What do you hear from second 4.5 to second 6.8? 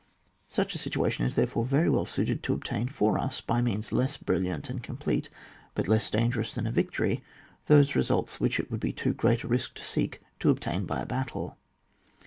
and complete but less dangerous than a